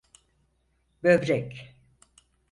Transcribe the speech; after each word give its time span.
Böbrek. 1.03 1.75